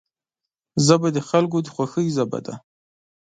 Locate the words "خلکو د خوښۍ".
1.29-2.07